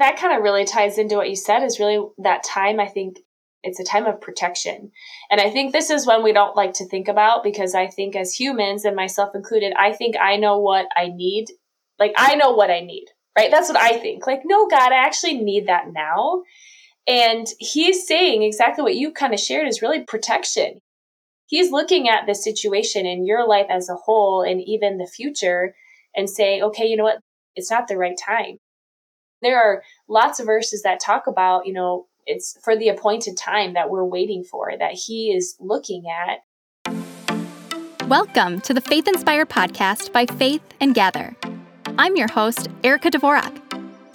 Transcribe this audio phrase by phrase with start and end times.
[0.00, 3.18] that kind of really ties into what you said is really that time I think
[3.62, 4.90] it's a time of protection.
[5.30, 8.16] And I think this is one we don't like to think about because I think
[8.16, 11.48] as humans and myself included, I think I know what I need.
[11.98, 13.50] Like I know what I need, right?
[13.50, 14.26] That's what I think.
[14.26, 16.42] Like, no, God, I actually need that now.
[17.06, 20.80] And he's saying exactly what you kind of shared is really protection.
[21.46, 25.74] He's looking at the situation in your life as a whole and even the future
[26.16, 27.20] and saying, okay, you know what?
[27.56, 28.58] It's not the right time.
[29.42, 33.72] There are lots of verses that talk about, you know, it's for the appointed time
[33.72, 36.44] that we're waiting for, that He is looking at.
[38.06, 41.34] Welcome to the Faith Inspired podcast by Faith and Gather.
[41.96, 43.56] I'm your host, Erica Dvorak.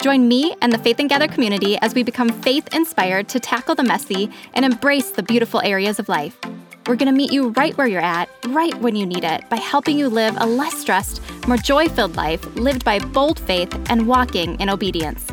[0.00, 3.74] Join me and the Faith and Gather community as we become faith inspired to tackle
[3.74, 6.38] the messy and embrace the beautiful areas of life.
[6.86, 9.56] We're going to meet you right where you're at, right when you need it, by
[9.56, 14.06] helping you live a less stressed, more joy filled life lived by bold faith and
[14.06, 15.26] walking in obedience.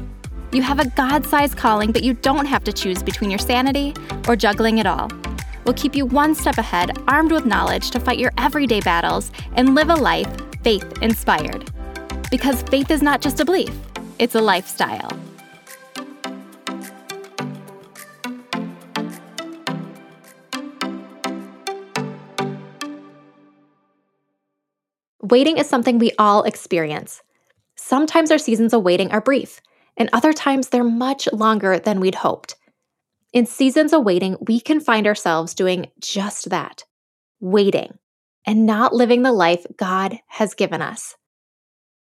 [0.52, 3.94] You have a God sized calling, but you don't have to choose between your sanity
[4.28, 5.12] or juggling it all.
[5.64, 9.76] We'll keep you one step ahead, armed with knowledge to fight your everyday battles and
[9.76, 10.28] live a life
[10.64, 11.72] faith inspired.
[12.32, 13.78] Because faith is not just a belief,
[14.18, 15.12] it's a lifestyle.
[25.34, 27.24] Waiting is something we all experience.
[27.76, 29.62] Sometimes our seasons of waiting are brief,
[29.98, 32.56] and other times they're much longer than we'd hoped.
[33.34, 36.84] In seasons of waiting, we can find ourselves doing just that
[37.40, 37.98] waiting
[38.46, 41.16] and not living the life God has given us.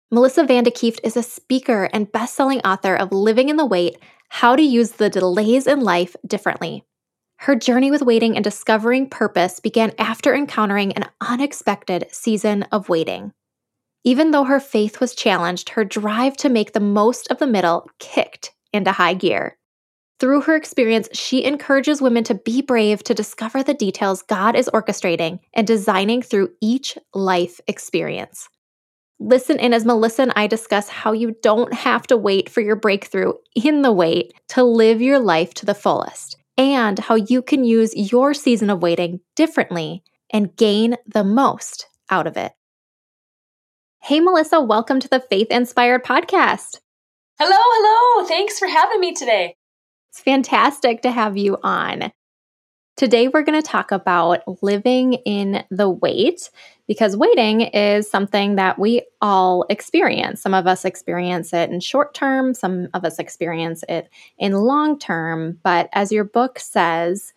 [0.10, 4.00] Melissa Vande Kieft is a speaker and best-selling author of Living in the Wait:
[4.30, 6.86] How to Use the Delays in Life Differently.
[7.42, 13.34] Her journey with waiting and discovering purpose began after encountering an unexpected season of waiting.
[14.04, 17.90] Even though her faith was challenged, her drive to make the most of the middle
[17.98, 19.58] kicked into high gear.
[20.20, 24.70] Through her experience, she encourages women to be brave to discover the details God is
[24.72, 28.50] orchestrating and designing through each life experience.
[29.20, 32.76] Listen in as Melissa and I discuss how you don't have to wait for your
[32.76, 37.64] breakthrough in the wait to live your life to the fullest and how you can
[37.64, 42.52] use your season of waiting differently and gain the most out of it.
[44.02, 46.80] Hey, Melissa, welcome to the Faith Inspired Podcast.
[47.40, 48.28] Hello, hello.
[48.28, 49.56] Thanks for having me today.
[50.10, 52.12] It's fantastic to have you on.
[53.02, 56.52] Today, we're going to talk about living in the wait
[56.88, 60.40] because waiting is something that we all experience.
[60.40, 64.08] Some of us experience it in short term, some of us experience it
[64.38, 65.58] in long term.
[65.64, 67.34] But as your book says,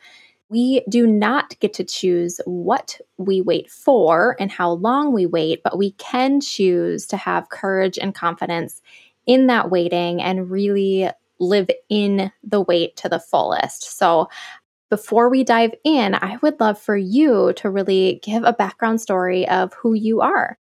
[0.51, 5.63] we do not get to choose what we wait for and how long we wait,
[5.65, 8.83] but we can choose to have courage and confidence
[9.25, 11.09] in that waiting and really
[11.41, 13.97] live in the wait to the fullest.
[13.99, 14.29] So,
[14.95, 19.49] before we dive in, I would love for you to really give a background story
[19.49, 20.57] of who you are.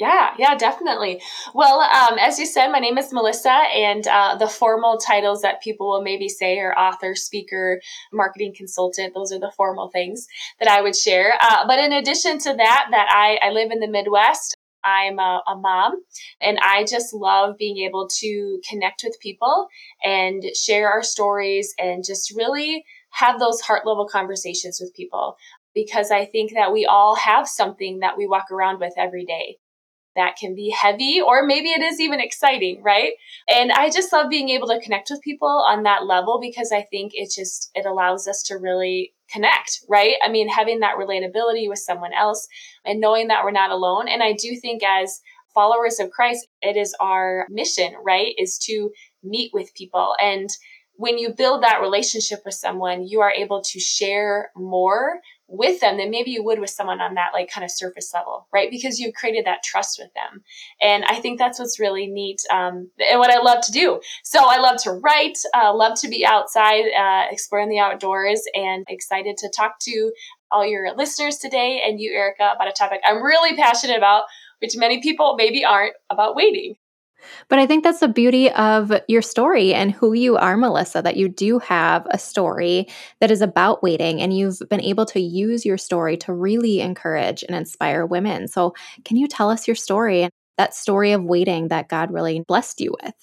[0.00, 1.22] Yeah, yeah, definitely.
[1.54, 5.62] Well, um, as you said, my name is Melissa, and uh, the formal titles that
[5.62, 7.80] people will maybe say are author, speaker,
[8.12, 9.14] marketing consultant.
[9.14, 10.26] Those are the formal things
[10.58, 11.34] that I would share.
[11.40, 14.56] Uh, but in addition to that, that I, I live in the Midwest.
[14.84, 16.00] I'm a, a, mom
[16.40, 19.66] and I just love being able to connect with people
[20.04, 25.36] and share our stories and just really have those heart level conversations with people
[25.74, 29.58] because I think that we all have something that we walk around with every day
[30.16, 33.12] that can be heavy or maybe it is even exciting, right?
[33.48, 36.82] And I just love being able to connect with people on that level because I
[36.82, 40.14] think it just it allows us to really connect, right?
[40.24, 42.48] I mean, having that relatability with someone else
[42.84, 44.08] and knowing that we're not alone.
[44.08, 45.20] And I do think as
[45.54, 48.34] followers of Christ, it is our mission, right?
[48.38, 48.90] Is to
[49.22, 50.48] meet with people and
[50.98, 55.96] when you build that relationship with someone, you are able to share more with them
[55.96, 58.68] than maybe you would with someone on that like kind of surface level, right?
[58.68, 60.42] Because you've created that trust with them.
[60.82, 64.00] And I think that's what's really neat um, and what I love to do.
[64.24, 68.84] So I love to write, uh, love to be outside, uh, exploring the outdoors, and
[68.88, 70.12] excited to talk to
[70.50, 74.24] all your listeners today and you, Erica, about a topic I'm really passionate about,
[74.60, 76.74] which many people maybe aren't about waiting.
[77.48, 81.16] But I think that's the beauty of your story and who you are, Melissa, that
[81.16, 82.88] you do have a story
[83.20, 87.42] that is about waiting and you've been able to use your story to really encourage
[87.42, 88.48] and inspire women.
[88.48, 88.74] So,
[89.04, 92.80] can you tell us your story and that story of waiting that God really blessed
[92.80, 93.14] you with?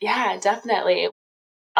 [0.00, 1.08] Yeah, definitely.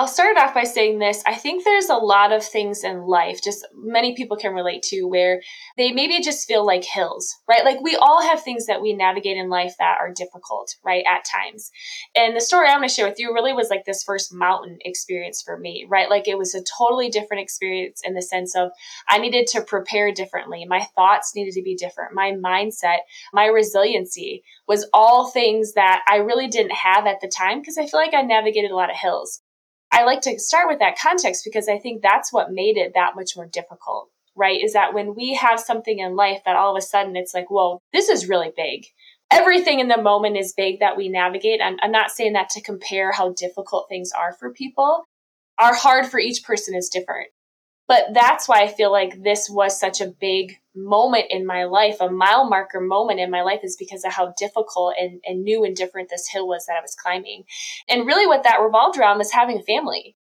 [0.00, 1.23] I'll start off by saying this.
[1.26, 5.02] I think there's a lot of things in life, just many people can relate to,
[5.02, 5.43] where
[5.76, 7.67] they maybe just feel like hills, right?
[7.67, 11.26] Like we all have things that we navigate in life that are difficult, right, at
[11.26, 11.70] times.
[12.17, 14.79] And the story I'm going to share with you really was like this first mountain
[14.87, 16.08] experience for me, right?
[16.08, 18.70] Like it was a totally different experience in the sense of
[19.06, 20.64] I needed to prepare differently.
[20.64, 22.14] My thoughts needed to be different.
[22.14, 23.00] My mindset,
[23.35, 27.87] my resiliency was all things that I really didn't have at the time because I
[27.87, 29.43] feel like I navigated a lot of hills.
[29.93, 33.17] I like to start with that context because I think that's what made it that
[33.17, 34.63] much more difficult, right?
[34.63, 37.51] Is that when we have something in life that all of a sudden it's like,
[37.51, 38.87] whoa, this is really big.
[39.33, 41.61] Everything in the moment is big that we navigate.
[41.63, 45.05] I'm, I'm not saying that to compare how difficult things are for people.
[45.59, 47.29] Are hard for each person is different.
[47.87, 51.97] But that's why I feel like this was such a big moment in my life,
[52.01, 55.65] a mile marker moment in my life, is because of how difficult and, and new
[55.65, 57.45] and different this hill was that I was climbing.
[57.89, 60.17] And really, what that revolved around was having a family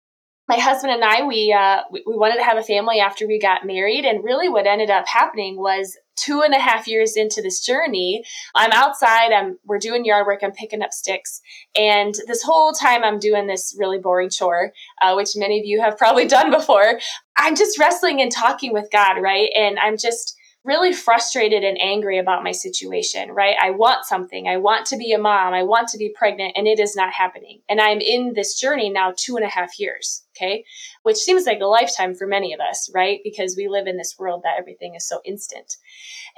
[0.50, 3.64] my husband and I, we, uh, we, wanted to have a family after we got
[3.64, 4.04] married.
[4.04, 8.24] And really what ended up happening was two and a half years into this journey,
[8.56, 11.40] I'm outside, I'm, we're doing yard work, I'm picking up sticks.
[11.76, 15.80] And this whole time I'm doing this really boring chore, uh, which many of you
[15.80, 16.98] have probably done before.
[17.38, 19.50] I'm just wrestling and talking with God, right?
[19.56, 23.56] And I'm just, really frustrated and angry about my situation, right?
[23.60, 24.46] I want something.
[24.46, 25.54] I want to be a mom.
[25.54, 27.62] I want to be pregnant, and it is not happening.
[27.68, 30.64] And I'm in this journey now two and a half years, okay?
[31.02, 33.20] Which seems like a lifetime for many of us, right?
[33.24, 35.76] Because we live in this world that everything is so instant.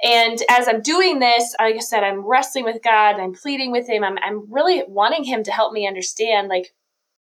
[0.03, 3.89] And as I'm doing this, like I said, I'm wrestling with God, I'm pleading with
[3.89, 6.73] Him, I'm, I'm really wanting Him to help me understand, like,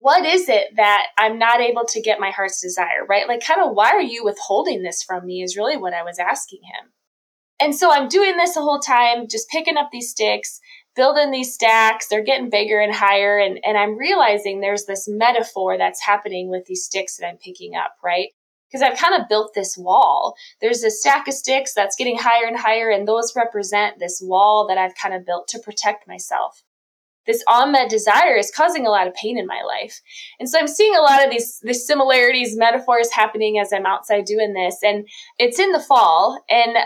[0.02, 3.28] what is it that I'm not able to get my heart's desire, right?
[3.28, 5.42] Like, kind of, why are you withholding this from me?
[5.42, 6.90] Is really what I was asking him.
[7.60, 10.58] And so I'm doing this the whole time, just picking up these sticks,
[10.96, 12.08] building these stacks.
[12.08, 13.38] They're getting bigger and higher.
[13.38, 17.76] And, and I'm realizing there's this metaphor that's happening with these sticks that I'm picking
[17.76, 18.30] up, right?
[18.68, 20.34] Because I've kind of built this wall.
[20.60, 24.66] There's a stack of sticks that's getting higher and higher, and those represent this wall
[24.66, 26.64] that I've kind of built to protect myself
[27.26, 30.00] this unmet desire is causing a lot of pain in my life.
[30.40, 34.24] And so I'm seeing a lot of these, these similarities, metaphors happening as I'm outside
[34.24, 34.78] doing this.
[34.82, 35.06] And
[35.38, 36.42] it's in the fall.
[36.50, 36.76] And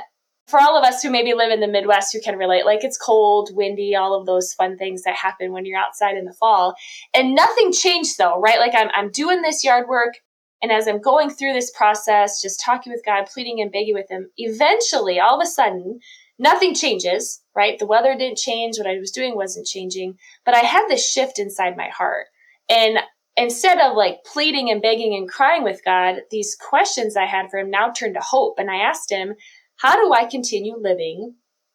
[0.47, 2.99] for all of us who maybe live in the Midwest who can relate, like it's
[2.99, 6.75] cold, windy, all of those fun things that happen when you're outside in the fall.
[7.15, 8.61] And nothing changed though, right?
[8.61, 10.15] Like I'm, I'm doing this yard work.
[10.63, 14.09] And as I'm going through this process, just talking with God, pleading and begging with
[14.09, 16.01] Him, eventually, all of a sudden,
[16.39, 17.79] nothing changes, right?
[17.79, 18.79] The weather didn't change.
[18.79, 20.19] What I was doing wasn't changing.
[20.45, 22.27] But I had this shift inside my heart.
[22.69, 22.99] And
[23.37, 27.59] instead of like pleading and begging and crying with God, these questions I had for
[27.59, 28.59] Him now turned to hope.
[28.59, 29.35] And I asked Him,
[29.77, 31.35] How do I continue living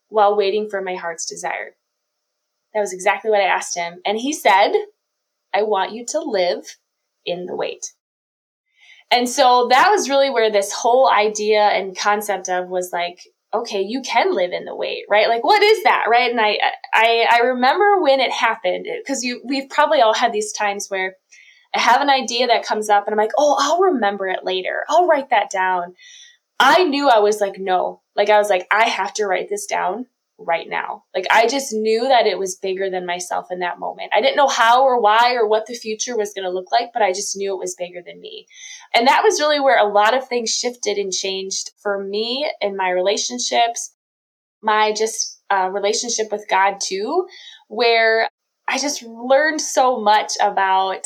[0.09, 1.75] while waiting for my heart's desire?
[2.73, 4.01] That was exactly what I asked Him.
[4.05, 4.73] And He said,
[5.53, 6.77] I want you to live
[7.25, 7.93] in the wait.
[9.11, 13.19] And so that was really where this whole idea and concept of was like,
[13.53, 15.27] okay, you can live in the wait, right?
[15.27, 16.31] Like, what is that, right?
[16.31, 16.57] And I,
[16.93, 21.15] I, I remember when it happened because you, we've probably all had these times where
[21.75, 24.83] I have an idea that comes up and I'm like, oh, I'll remember it later.
[24.89, 25.95] I'll write that down.
[26.59, 29.65] I knew I was like, no, like I was like, I have to write this
[29.65, 30.05] down
[30.45, 31.03] right now.
[31.15, 34.11] Like I just knew that it was bigger than myself in that moment.
[34.13, 36.89] I didn't know how or why or what the future was going to look like,
[36.93, 38.47] but I just knew it was bigger than me.
[38.93, 42.75] And that was really where a lot of things shifted and changed for me in
[42.77, 43.93] my relationships,
[44.61, 47.27] my just uh, relationship with God too,
[47.67, 48.29] where
[48.67, 51.03] I just learned so much about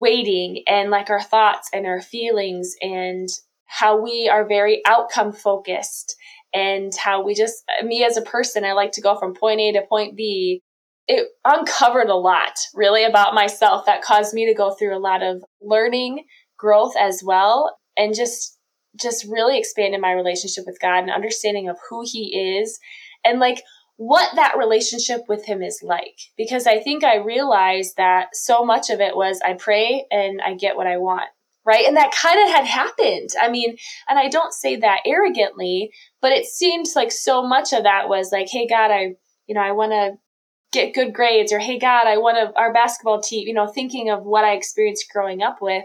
[0.00, 3.28] waiting and like our thoughts and our feelings and
[3.66, 6.16] how we are very outcome focused
[6.54, 9.72] and how we just, me as a person, I like to go from point A
[9.72, 10.62] to point B.
[11.06, 15.22] It uncovered a lot really about myself that caused me to go through a lot
[15.22, 16.24] of learning,
[16.58, 18.58] growth as well, and just,
[19.00, 22.78] just really expanded my relationship with God and understanding of who He is
[23.24, 23.62] and like
[23.96, 26.16] what that relationship with Him is like.
[26.36, 30.54] Because I think I realized that so much of it was I pray and I
[30.54, 31.28] get what I want
[31.68, 31.84] right?
[31.84, 33.28] And that kind of had happened.
[33.38, 33.76] I mean,
[34.08, 35.90] and I don't say that arrogantly,
[36.22, 39.60] but it seemed like so much of that was like, hey, God, I, you know,
[39.60, 40.12] I want to
[40.72, 44.08] get good grades, or hey, God, I want to, our basketball team, you know, thinking
[44.08, 45.84] of what I experienced growing up with,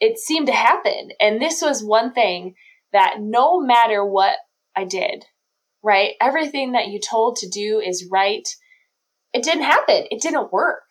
[0.00, 1.10] it seemed to happen.
[1.20, 2.54] And this was one thing
[2.94, 4.36] that no matter what
[4.74, 5.26] I did,
[5.82, 6.12] right?
[6.22, 8.48] Everything that you told to do is right.
[9.34, 10.06] It didn't happen.
[10.10, 10.88] It didn't work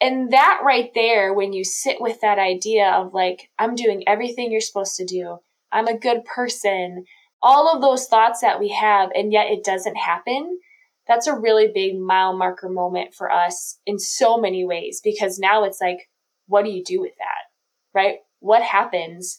[0.00, 4.50] and that right there, when you sit with that idea of like, I'm doing everything
[4.50, 5.38] you're supposed to do,
[5.72, 7.04] I'm a good person,
[7.42, 10.58] all of those thoughts that we have, and yet it doesn't happen,
[11.06, 15.64] that's a really big mile marker moment for us in so many ways because now
[15.64, 16.08] it's like,
[16.46, 17.50] what do you do with that?
[17.94, 18.18] right?
[18.40, 19.38] What happens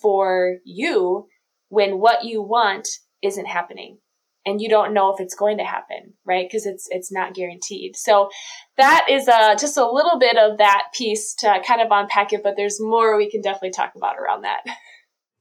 [0.00, 1.26] for you
[1.68, 2.88] when what you want
[3.22, 3.98] isn't happening?
[4.46, 6.46] And you don't know if it's going to happen right?
[6.48, 7.96] Because it's it's not guaranteed.
[7.96, 8.28] So
[8.76, 12.42] that is uh, just a little bit of that piece to kind of unpack it
[12.42, 14.60] but there's more we can definitely talk about around that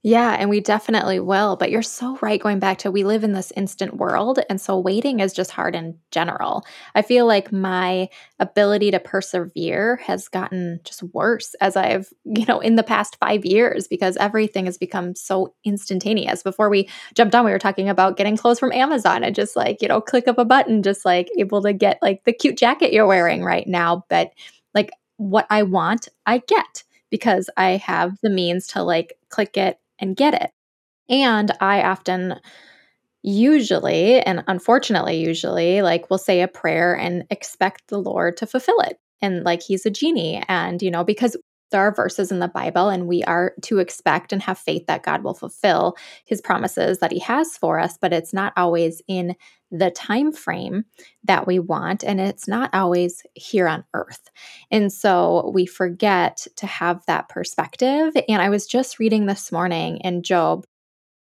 [0.07, 1.57] Yeah, and we definitely will.
[1.57, 4.39] But you're so right going back to we live in this instant world.
[4.49, 6.65] And so waiting is just hard in general.
[6.95, 8.07] I feel like my
[8.39, 13.43] ability to persevere has gotten just worse as I've, you know, in the past five
[13.43, 16.41] years because everything has become so instantaneous.
[16.41, 19.81] Before we jumped on, we were talking about getting clothes from Amazon and just like,
[19.81, 22.93] you know, click of a button, just like able to get like the cute jacket
[22.93, 24.05] you're wearing right now.
[24.07, 24.31] But
[24.73, 29.79] like what I want, I get because I have the means to like click it
[29.99, 30.51] and get it.
[31.09, 32.35] And I often
[33.23, 38.79] usually and unfortunately usually like will say a prayer and expect the Lord to fulfill
[38.81, 38.99] it.
[39.21, 41.35] And like he's a genie and you know because
[41.71, 45.03] there are verses in the Bible and we are to expect and have faith that
[45.03, 45.95] God will fulfill
[46.25, 49.35] his promises that he has for us, but it's not always in
[49.69, 50.85] the time frame
[51.25, 54.29] that we want and it's not always here on earth.
[54.71, 58.15] And so we forget to have that perspective.
[58.29, 60.65] And I was just reading this morning in Job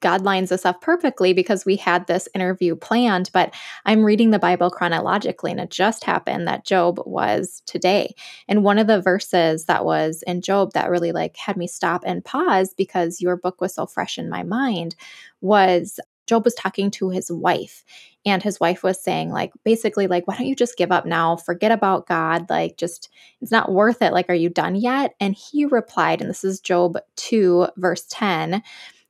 [0.01, 3.53] God lines us up perfectly because we had this interview planned, but
[3.85, 8.13] I'm reading the Bible chronologically and it just happened that Job was today.
[8.47, 12.03] And one of the verses that was in Job that really like had me stop
[12.05, 14.95] and pause because your book was so fresh in my mind
[15.41, 17.83] was Job was talking to his wife
[18.25, 21.35] and his wife was saying like basically like why don't you just give up now
[21.35, 23.09] forget about god like just
[23.41, 26.59] it's not worth it like are you done yet and he replied and this is
[26.59, 28.63] job 2 verse 10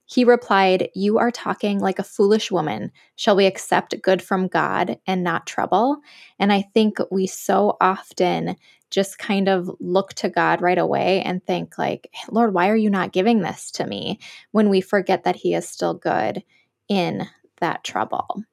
[0.05, 2.91] he replied, You are talking like a foolish woman.
[3.15, 5.97] Shall we accept good from God and not trouble?
[6.39, 8.55] And I think we so often
[8.91, 12.89] just kind of look to God right away and think, like, Lord, why are you
[12.89, 14.19] not giving this to me?
[14.51, 16.43] When we forget that He is still good
[16.87, 17.27] in
[17.59, 18.43] that trouble.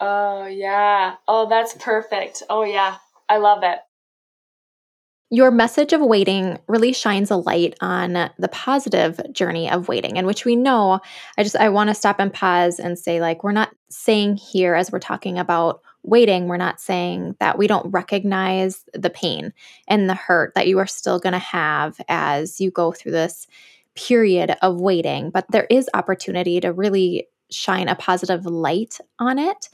[0.00, 1.16] Oh, yeah.
[1.26, 2.42] Oh, that's perfect.
[2.50, 2.98] Oh, yeah.
[3.28, 3.78] I love it.
[5.30, 10.24] Your message of waiting really shines a light on the positive journey of waiting, in
[10.24, 11.00] which we know.
[11.36, 14.74] I just I want to stop and pause and say, like, we're not saying here
[14.74, 19.52] as we're talking about waiting, we're not saying that we don't recognize the pain
[19.86, 23.46] and the hurt that you are still going to have as you go through this
[23.94, 25.28] period of waiting.
[25.28, 29.68] But there is opportunity to really shine a positive light on it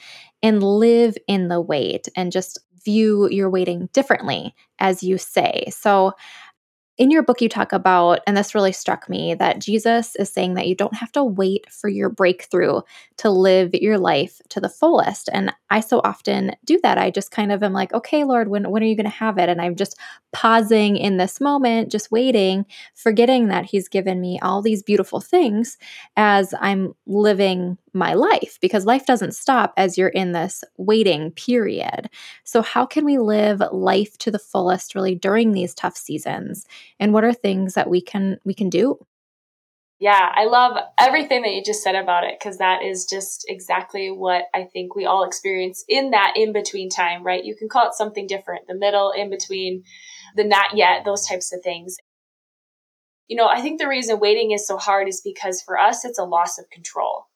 [0.44, 5.64] and live in the wait and just view your waiting differently, as you say.
[5.70, 6.12] So
[6.98, 10.54] in your book, you talk about, and this really struck me, that Jesus is saying
[10.54, 12.82] that you don't have to wait for your breakthrough
[13.16, 15.30] to live your life to the fullest.
[15.32, 16.98] And I so often do that.
[16.98, 19.38] I just kind of am like, okay, Lord, when, when are you going to have
[19.38, 19.48] it?
[19.48, 19.98] And I'm just
[20.32, 25.78] pausing in this moment, just waiting, forgetting that He's given me all these beautiful things
[26.16, 32.10] as I'm living my life because life doesn't stop as you're in this waiting period.
[32.42, 36.66] So, how can we live life to the fullest really during these tough seasons?
[36.98, 38.98] And what are things that we can we can do?
[40.00, 44.10] Yeah, I love everything that you just said about it because that is just exactly
[44.10, 47.44] what I think we all experience in that in between time, right?
[47.44, 49.84] You can call it something different, the middle, in between,
[50.36, 51.96] the not yet, those types of things.
[53.28, 56.18] You know, I think the reason waiting is so hard is because for us, it's
[56.18, 57.26] a loss of control.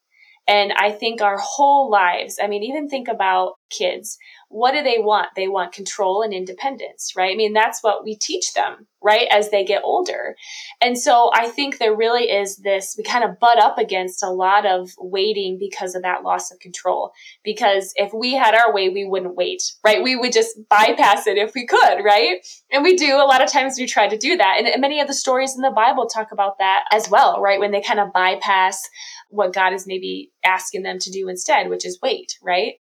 [0.49, 4.19] And I think our whole lives, I mean, even think about kids.
[4.49, 5.29] What do they want?
[5.37, 7.35] They want control and independence, right?
[7.35, 9.29] I mean, that's what we teach them, right?
[9.31, 10.37] As they get older.
[10.81, 14.31] And so I think there really is this, we kind of butt up against a
[14.31, 17.13] lot of waiting because of that loss of control.
[17.45, 20.03] Because if we had our way, we wouldn't wait, right?
[20.03, 22.39] We would just bypass it if we could, right?
[22.73, 23.17] And we do.
[23.17, 24.57] A lot of times we try to do that.
[24.59, 27.61] And many of the stories in the Bible talk about that as well, right?
[27.61, 28.81] When they kind of bypass
[29.29, 32.75] what God is maybe asking them to do instead, which is wait, right?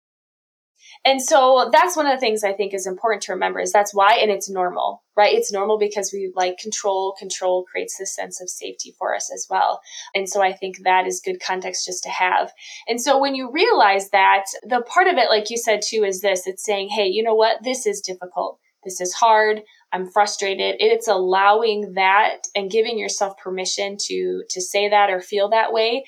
[1.05, 3.95] And so that's one of the things I think is important to remember is that's
[3.95, 5.35] why, and it's normal, right?
[5.35, 7.15] It's normal because we like control.
[7.19, 9.81] Control creates this sense of safety for us as well.
[10.15, 12.53] And so I think that is good context just to have.
[12.89, 16.21] And so when you realize that, the part of it, like you said too, is
[16.21, 17.63] this it's saying, hey, you know what?
[17.63, 18.59] This is difficult.
[18.85, 19.63] This is hard.
[19.93, 20.77] I'm frustrated.
[20.79, 26.05] It's allowing that and giving yourself permission to to say that or feel that way.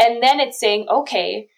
[0.00, 1.48] And then it's saying, okay,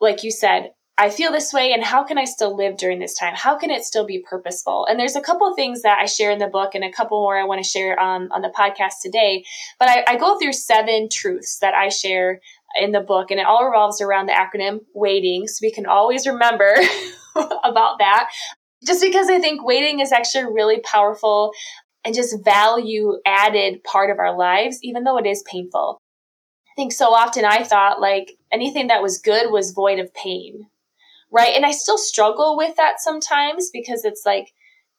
[0.00, 3.14] like you said, I feel this way and how can I still live during this
[3.14, 3.32] time?
[3.34, 4.86] How can it still be purposeful?
[4.86, 7.38] And there's a couple things that I share in the book and a couple more
[7.38, 9.44] I want to share um, on the podcast today.
[9.78, 12.40] But I, I go through seven truths that I share
[12.78, 15.48] in the book and it all revolves around the acronym waiting.
[15.48, 16.76] So we can always remember
[17.64, 18.30] about that.
[18.84, 21.52] Just because I think waiting is actually a really powerful
[22.04, 25.98] and just value added part of our lives, even though it is painful.
[26.70, 30.66] I think so often I thought like anything that was good was void of pain.
[31.32, 31.54] Right.
[31.54, 34.52] And I still struggle with that sometimes because it's like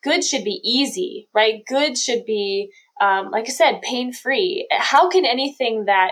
[0.03, 1.63] good should be easy, right?
[1.67, 4.67] Good should be, um, like I said, pain free.
[4.71, 6.11] How can anything that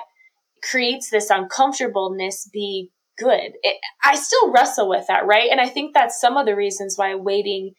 [0.62, 3.54] creates this uncomfortableness be good?
[3.64, 5.50] It, I still wrestle with that, right?
[5.50, 7.74] And I think that's some of the reasons why waiting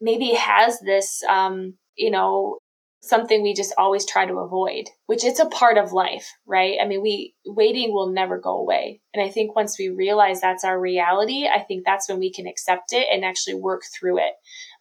[0.00, 2.58] maybe has this, um, you know,
[3.04, 6.78] something we just always try to avoid, which it's a part of life, right?
[6.80, 9.00] I mean, we waiting will never go away.
[9.12, 12.46] And I think once we realize that's our reality, I think that's when we can
[12.46, 14.32] accept it and actually work through it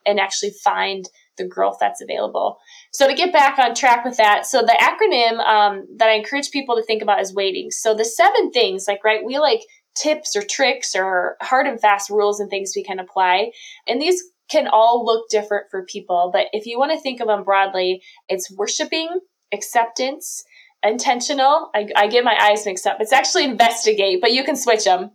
[0.06, 1.06] and actually find
[1.38, 2.58] the growth that's available.
[2.92, 6.52] So to get back on track with that, so the acronym um, that I encourage
[6.52, 7.72] people to think about is waiting.
[7.72, 9.62] So the seven things, like right, we like
[9.96, 13.52] tips or tricks or hard and fast rules and things we can apply,
[13.88, 16.30] and these can all look different for people.
[16.34, 19.10] But if you want to think of them broadly, it's worshiping,
[19.54, 20.44] acceptance,
[20.84, 21.70] intentional.
[21.74, 22.98] I, I get my eyes mixed up.
[23.00, 25.12] It's actually investigate, but you can switch them.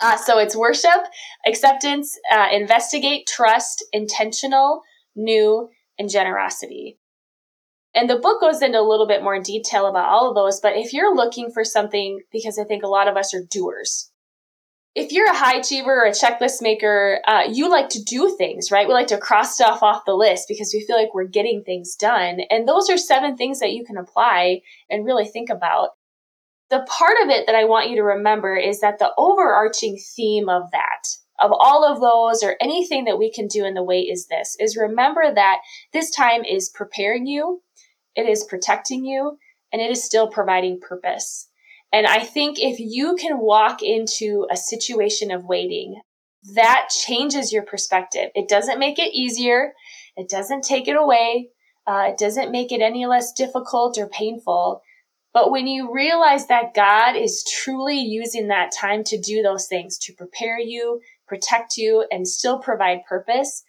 [0.00, 0.90] Uh, so it's worship,
[1.46, 4.82] acceptance, uh, investigate, trust, intentional,
[5.14, 6.98] new, and generosity.
[7.94, 10.58] And the book goes into a little bit more detail about all of those.
[10.60, 14.10] But if you're looking for something, because I think a lot of us are doers,
[14.94, 18.70] if you're a high achiever or a checklist maker, uh, you like to do things,
[18.70, 18.86] right?
[18.86, 21.96] We like to cross stuff off the list because we feel like we're getting things
[21.96, 22.40] done.
[22.48, 25.90] And those are seven things that you can apply and really think about.
[26.70, 30.48] The part of it that I want you to remember is that the overarching theme
[30.48, 31.08] of that,
[31.40, 34.56] of all of those or anything that we can do in the way is this,
[34.60, 35.58] is remember that
[35.92, 37.62] this time is preparing you,
[38.14, 39.38] it is protecting you,
[39.72, 41.48] and it is still providing purpose.
[41.94, 46.00] And I think if you can walk into a situation of waiting,
[46.56, 48.30] that changes your perspective.
[48.34, 49.74] It doesn't make it easier.
[50.16, 51.50] It doesn't take it away.
[51.86, 54.82] Uh, it doesn't make it any less difficult or painful.
[55.32, 59.96] But when you realize that God is truly using that time to do those things,
[59.98, 63.62] to prepare you, protect you, and still provide purpose,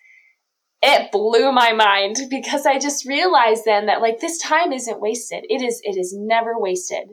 [0.81, 5.45] it blew my mind because I just realized then that like this time isn't wasted.
[5.47, 7.09] It is, it is never wasted.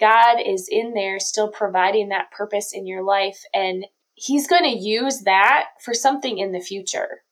[0.00, 3.84] God is in there still providing that purpose in your life and
[4.14, 7.22] he's going to use that for something in the future.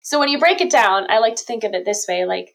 [0.00, 2.52] So when you break it down, I like to think of it this way, like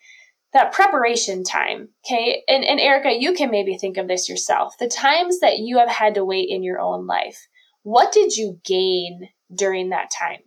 [0.54, 1.90] that preparation time.
[2.06, 2.44] Okay.
[2.48, 4.76] And, and Erica, you can maybe think of this yourself.
[4.80, 7.48] The times that you have had to wait in your own life,
[7.84, 10.40] what did you gain during that time?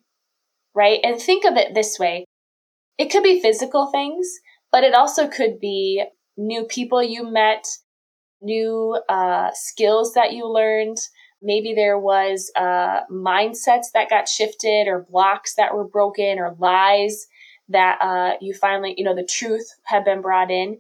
[0.75, 1.01] Right.
[1.03, 2.27] And think of it this way.
[2.99, 4.29] It could be physical things,
[4.71, 6.05] but it also could be
[6.37, 7.67] new people you met,
[8.43, 10.99] new uh, skills that you learned.
[11.43, 17.27] Maybe there was uh, mindsets that got shifted or blocks that were broken or lies
[17.69, 20.79] that uh, you finally, you know, the truth had been brought in.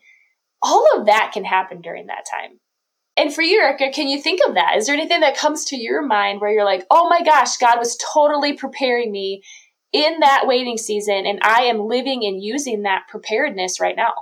[0.62, 2.58] All of that can happen during that time.
[3.16, 4.76] And for you, Erica, can you think of that?
[4.76, 7.78] Is there anything that comes to your mind where you're like, oh my gosh, God
[7.78, 9.42] was totally preparing me
[9.92, 14.12] in that waiting season, and I am living and using that preparedness right now?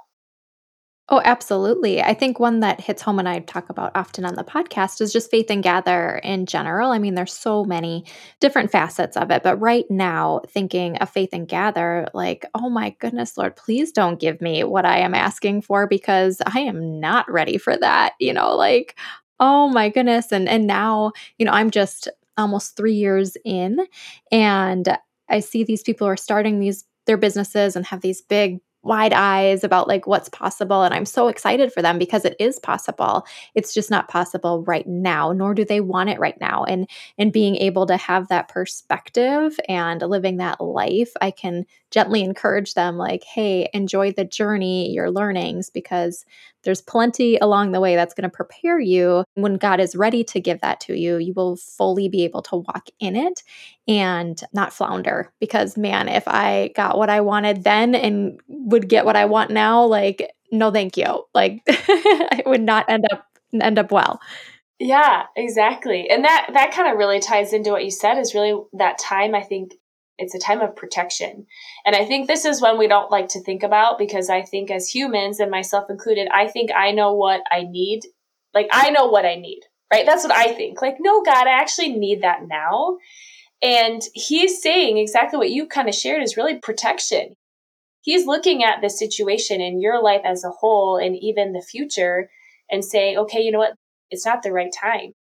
[1.10, 2.02] Oh, absolutely.
[2.02, 5.10] I think one that hits home and I talk about often on the podcast is
[5.10, 6.90] just faith and gather in general.
[6.90, 8.04] I mean, there's so many
[8.40, 12.90] different facets of it, but right now, thinking of faith and gather, like, oh my
[13.00, 17.30] goodness, Lord, please don't give me what I am asking for because I am not
[17.30, 18.12] ready for that.
[18.20, 18.98] You know, like,
[19.40, 20.30] oh my goodness.
[20.30, 23.78] And and now, you know, I'm just almost three years in
[24.30, 24.96] and
[25.30, 29.64] I see these people are starting these their businesses and have these big wide eyes
[29.64, 33.26] about like what's possible and i'm so excited for them because it is possible.
[33.54, 36.88] It's just not possible right now nor do they want it right now and
[37.18, 42.74] and being able to have that perspective and living that life i can gently encourage
[42.74, 46.24] them like hey enjoy the journey your learnings because
[46.64, 49.24] there's plenty along the way that's going to prepare you.
[49.34, 52.56] When God is ready to give that to you, you will fully be able to
[52.56, 53.42] walk in it
[53.86, 55.32] and not flounder.
[55.40, 59.50] Because, man, if I got what I wanted then and would get what I want
[59.50, 61.24] now, like, no, thank you.
[61.34, 63.26] Like, it would not end up
[63.58, 64.20] end up well.
[64.78, 66.08] Yeah, exactly.
[66.10, 69.34] And that that kind of really ties into what you said is really that time
[69.34, 69.74] I think
[70.18, 71.46] it's a time of protection.
[71.86, 74.70] And I think this is one we don't like to think about because I think
[74.70, 78.02] as humans and myself included, I think I know what I need.
[78.52, 79.60] Like I know what I need,
[79.92, 80.04] right?
[80.04, 80.82] That's what I think.
[80.82, 82.98] Like, no, God, I actually need that now.
[83.62, 87.34] And he's saying exactly what you kind of shared is really protection.
[88.02, 92.30] He's looking at the situation in your life as a whole and even the future
[92.70, 93.74] and saying, okay, you know what?
[94.10, 95.12] It's not the right time.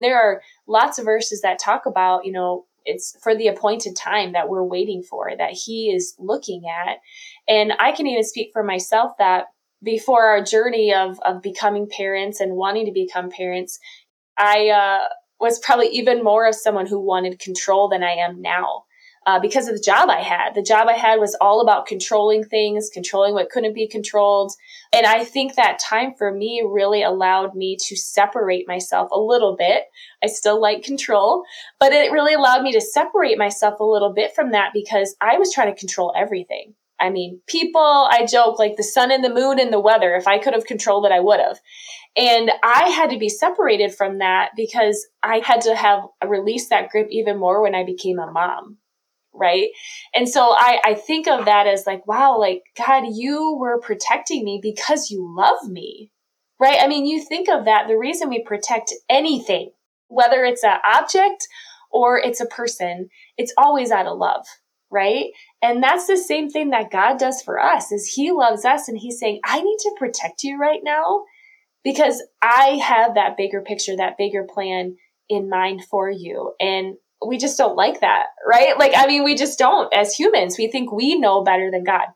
[0.00, 4.32] There are lots of verses that talk about, you know, it's for the appointed time
[4.32, 6.98] that we're waiting for that he is looking at.
[7.48, 9.46] And I can even speak for myself that
[9.82, 13.78] before our journey of, of becoming parents and wanting to become parents,
[14.38, 15.08] I uh,
[15.40, 18.84] was probably even more of someone who wanted control than I am now
[19.26, 20.54] uh, because of the job I had.
[20.54, 24.52] The job I had was all about controlling things, controlling what couldn't be controlled.
[24.92, 29.56] And I think that time for me really allowed me to separate myself a little
[29.56, 29.84] bit.
[30.22, 31.44] I still like control,
[31.78, 35.38] but it really allowed me to separate myself a little bit from that because I
[35.38, 36.74] was trying to control everything.
[37.00, 40.14] I mean, people, I joke like the sun and the moon and the weather.
[40.14, 41.58] If I could have controlled it, I would have.
[42.16, 46.90] And I had to be separated from that because I had to have released that
[46.90, 48.78] grip even more when I became a mom
[49.34, 49.68] right?
[50.14, 54.44] And so I, I think of that as like, wow, like, God, you were protecting
[54.44, 56.10] me because you love me,
[56.60, 56.78] right?
[56.80, 59.70] I mean, you think of that, the reason we protect anything,
[60.08, 61.48] whether it's an object
[61.90, 64.46] or it's a person, it's always out of love,
[64.90, 65.26] right?
[65.62, 68.98] And that's the same thing that God does for us is he loves us and
[68.98, 71.24] he's saying, I need to protect you right now
[71.84, 74.96] because I have that bigger picture, that bigger plan
[75.28, 76.52] in mind for you.
[76.60, 78.78] And we just don't like that, right?
[78.78, 80.56] Like, I mean, we just don't as humans.
[80.58, 82.06] We think we know better than God.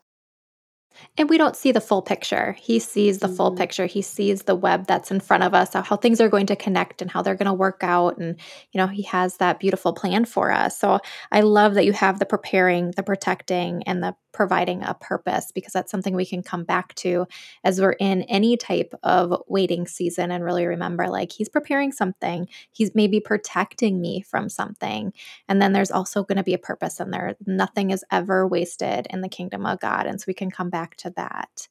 [1.17, 2.53] And we don't see the full picture.
[2.59, 3.35] He sees the mm-hmm.
[3.35, 3.85] full picture.
[3.85, 7.01] He sees the web that's in front of us, how things are going to connect
[7.01, 8.17] and how they're going to work out.
[8.17, 8.39] And,
[8.71, 10.79] you know, he has that beautiful plan for us.
[10.79, 10.99] So
[11.31, 15.73] I love that you have the preparing, the protecting, and the providing a purpose because
[15.73, 17.25] that's something we can come back to
[17.63, 22.47] as we're in any type of waiting season and really remember like he's preparing something.
[22.71, 25.11] He's maybe protecting me from something.
[25.49, 27.35] And then there's also going to be a purpose in there.
[27.47, 30.95] Nothing is ever wasted in the kingdom of god and so we can come back
[30.97, 31.67] to that.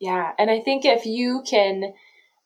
[0.00, 1.92] Yeah and i think if you can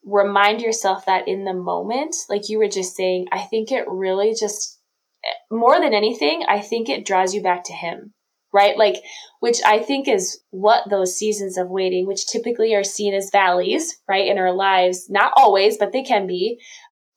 [0.05, 4.35] remind yourself that in the moment like you were just saying i think it really
[4.39, 4.81] just
[5.25, 8.13] eh, more than anything i think it draws you back to him
[8.53, 8.77] right?
[8.77, 8.97] Like,
[9.41, 14.01] which I think is what those seasons of waiting, which typically are seen as valleys,
[14.09, 16.61] right, in our lives, not always, but they can be.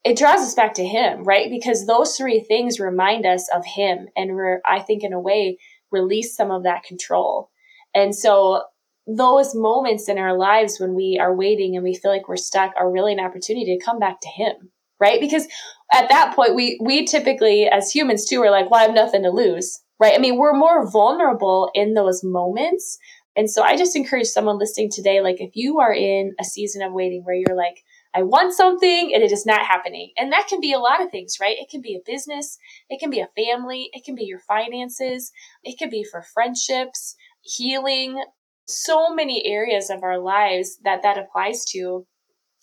[0.04, 1.50] It draws us back to Him, right?
[1.50, 5.58] Because those three things remind us of Him and we're, I think, in a way,
[5.92, 7.50] release some of that control.
[7.94, 8.64] And so
[9.08, 12.74] those moments in our lives when we are waiting and we feel like we're stuck
[12.78, 15.20] are really an opportunity to come back to Him, right?
[15.20, 15.48] Because
[15.94, 19.24] at that point, we, we typically, as humans too, are like, well, I have nothing
[19.24, 20.14] to lose right?
[20.14, 22.98] I mean, we're more vulnerable in those moments.
[23.36, 26.82] And so I just encourage someone listening today, like if you are in a season
[26.82, 30.12] of waiting where you're like, I want something and it is not happening.
[30.18, 31.58] And that can be a lot of things, right?
[31.60, 32.58] It can be a business.
[32.90, 33.90] It can be a family.
[33.92, 35.34] It can be your finances.
[35.64, 38.24] It can be for friendships, healing,
[38.68, 42.06] so many areas of our lives that that applies to,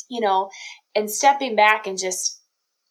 [0.08, 0.48] you know,
[0.94, 2.41] and stepping back and just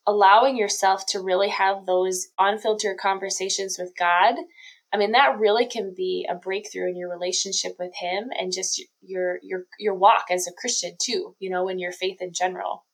[0.07, 4.35] allowing yourself to really have those unfiltered conversations with God,
[4.93, 8.81] I mean that really can be a breakthrough in your relationship with him and just
[9.01, 12.85] your your your walk as a Christian too, you know, in your faith in general.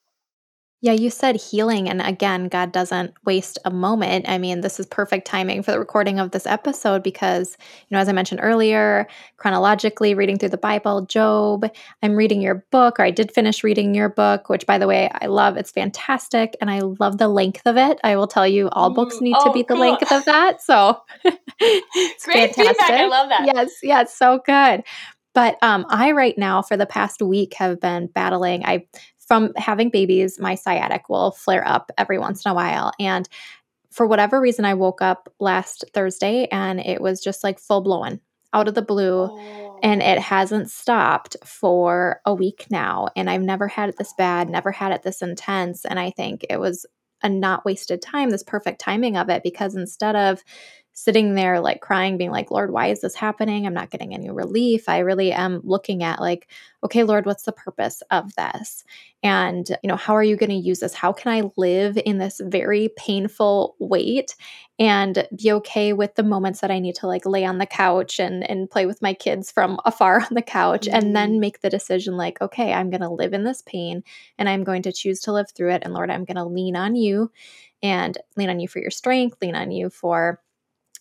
[0.79, 1.89] Yeah, you said healing.
[1.89, 4.29] And again, God doesn't waste a moment.
[4.29, 7.99] I mean, this is perfect timing for the recording of this episode because, you know,
[7.99, 11.67] as I mentioned earlier, chronologically reading through the Bible, Job,
[12.03, 15.09] I'm reading your book, or I did finish reading your book, which by the way,
[15.19, 15.57] I love.
[15.57, 16.55] It's fantastic.
[16.61, 17.99] And I love the length of it.
[18.03, 19.77] I will tell you, all books need oh, to be cool.
[19.77, 20.61] the length of that.
[20.61, 21.01] So
[21.59, 22.77] it's Great fantastic.
[22.77, 22.91] feedback.
[22.91, 23.47] I love that.
[23.47, 24.83] Yes, yes, so good.
[25.33, 28.65] But um, I right now for the past week have been battling.
[28.65, 28.87] I
[29.27, 32.93] from having babies, my sciatic will flare up every once in a while.
[32.99, 33.27] And
[33.91, 38.21] for whatever reason, I woke up last Thursday and it was just like full blown
[38.53, 39.27] out of the blue.
[39.29, 39.79] Oh.
[39.83, 43.09] And it hasn't stopped for a week now.
[43.15, 45.85] And I've never had it this bad, never had it this intense.
[45.85, 46.85] And I think it was
[47.21, 50.43] a not wasted time, this perfect timing of it, because instead of
[50.97, 53.67] sitting there like crying, being like, Lord, why is this happening?
[53.67, 54.89] I'm not getting any relief.
[54.89, 56.47] I really am looking at like,
[56.83, 58.83] okay, Lord, what's the purpose of this?
[59.21, 60.95] And, you know, how are you going to use this?
[60.95, 64.33] How can I live in this very painful wait
[64.79, 68.19] and be okay with the moments that I need to like lay on the couch
[68.19, 70.95] and and play with my kids from afar on the couch mm-hmm.
[70.95, 71.41] and then mm-hmm.
[71.41, 74.03] make the decision like, okay, I'm going to live in this pain
[74.39, 76.75] and I'm going to choose to live through it and Lord, I'm going to lean
[76.75, 77.31] on you
[77.83, 80.41] and lean on you for your strength, lean on you for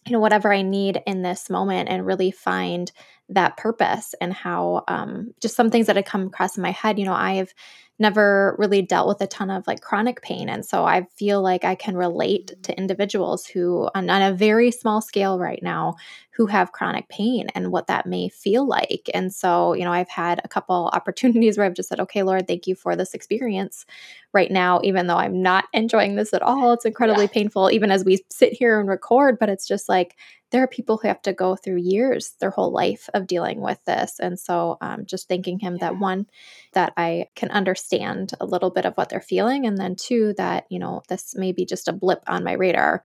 [0.06, 2.92] you know whatever i need in this moment and really find
[3.28, 6.98] that purpose and how um, just some things that had come across in my head
[6.98, 7.52] you know i've
[7.98, 10.48] never really dealt with a ton of like chronic pain.
[10.48, 12.76] And so I feel like I can relate to mm.
[12.76, 15.94] individuals who, on, on, a very small scale right now,
[16.30, 19.08] who have chronic pain and what that may feel like.
[19.14, 22.46] And so, you know, I've had a couple opportunities where I've just said, okay, Lord,
[22.46, 23.86] thank you for this experience
[24.34, 26.74] right now, even though I'm not enjoying this at all.
[26.74, 27.32] It's incredibly yeah.
[27.32, 30.16] painful, even as we sit here and record, but it's just like,
[30.56, 33.78] there are people who have to go through years, their whole life of dealing with
[33.84, 34.18] this.
[34.18, 36.24] And so um, just thanking him that one,
[36.72, 39.66] that I can understand a little bit of what they're feeling.
[39.66, 43.04] And then two, that, you know, this may be just a blip on my radar.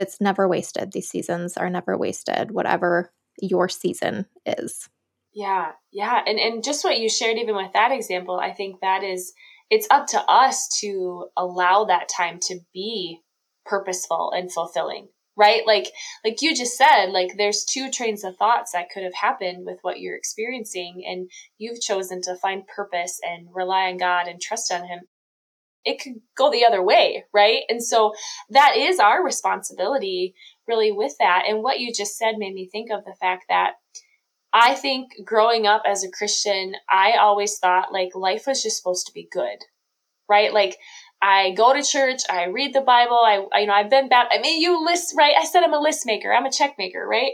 [0.00, 0.90] It's never wasted.
[0.90, 4.88] These seasons are never wasted, whatever your season is.
[5.32, 6.22] Yeah, yeah.
[6.26, 9.32] And and just what you shared even with that example, I think that is
[9.70, 13.20] it's up to us to allow that time to be
[13.64, 15.06] purposeful and fulfilling
[15.38, 15.66] right?
[15.66, 15.92] Like
[16.24, 19.78] like you just said like there's two trains of thoughts that could have happened with
[19.82, 24.72] what you're experiencing and you've chosen to find purpose and rely on god and trust
[24.72, 25.00] on him.
[25.84, 27.62] It could go the other way right?
[27.68, 28.12] And so
[28.50, 30.34] that is our responsibility
[30.66, 31.44] really with that.
[31.48, 33.74] And what you just said made me think of the fact that
[34.52, 39.06] I think growing up as a Christian, I always thought like life was just supposed
[39.06, 39.58] to be good,
[40.28, 40.52] right?
[40.52, 40.78] Like
[41.20, 44.38] I go to church, I read the Bible, I, I you know, I've been baptized.
[44.38, 45.34] I mean, you list, right?
[45.38, 47.32] I said I'm a list maker, I'm a check maker, right?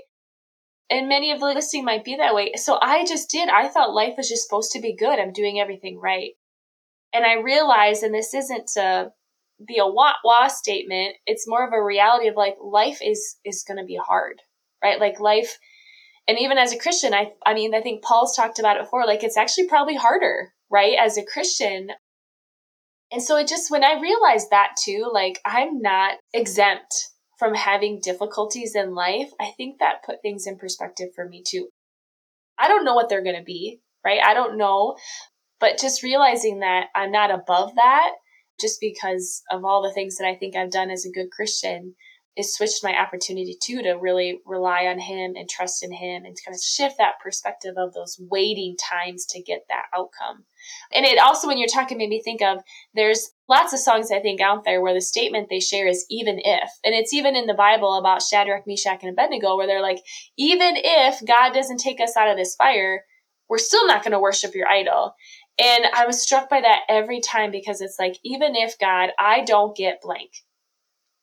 [0.90, 2.52] And many of the listing might be that way.
[2.56, 3.48] So I just did.
[3.48, 5.18] I thought life was just supposed to be good.
[5.18, 6.32] I'm doing everything right.
[7.12, 9.12] And I realized, and this isn't to
[9.66, 13.64] be a wah wah statement, it's more of a reality of like life is is
[13.66, 14.42] gonna be hard,
[14.82, 15.00] right?
[15.00, 15.58] Like life
[16.26, 19.06] and even as a Christian, I I mean, I think Paul's talked about it before,
[19.06, 20.96] like it's actually probably harder, right?
[20.98, 21.90] As a Christian.
[23.14, 26.92] And so it just when I realized that too, like I'm not exempt
[27.38, 31.68] from having difficulties in life, I think that put things in perspective for me too.
[32.58, 34.18] I don't know what they're going to be, right?
[34.20, 34.96] I don't know,
[35.60, 38.10] but just realizing that I'm not above that
[38.60, 41.94] just because of all the things that I think I've done as a good Christian
[42.36, 46.36] it switched my opportunity too to really rely on him and trust in him and
[46.44, 50.44] kind of shift that perspective of those waiting times to get that outcome.
[50.92, 52.58] And it also, when you're talking, made me think of
[52.94, 56.40] there's lots of songs I think out there where the statement they share is even
[56.42, 56.70] if.
[56.82, 60.00] And it's even in the Bible about Shadrach, Meshach, and Abednego where they're like,
[60.36, 63.04] even if God doesn't take us out of this fire,
[63.48, 65.14] we're still not going to worship your idol.
[65.58, 69.44] And I was struck by that every time because it's like, even if God, I
[69.44, 70.32] don't get blank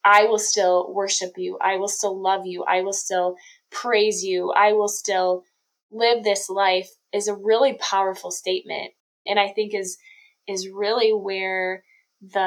[0.03, 1.57] I will still worship you.
[1.61, 2.63] I will still love you.
[2.63, 3.35] I will still
[3.69, 4.51] praise you.
[4.51, 5.43] I will still
[5.91, 8.93] live this life is a really powerful statement.
[9.27, 9.97] And I think is,
[10.47, 11.83] is really where
[12.21, 12.39] the,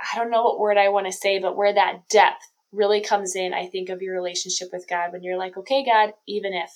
[0.00, 3.34] I don't know what word I want to say, but where that depth really comes
[3.34, 6.70] in, I think, of your relationship with God when you're like, okay, God, even if,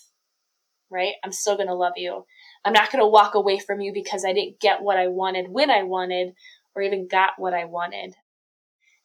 [0.90, 1.14] right?
[1.24, 2.24] I'm still going to love you.
[2.64, 5.48] I'm not going to walk away from you because I didn't get what I wanted
[5.48, 6.34] when I wanted
[6.74, 8.14] or even got what I wanted.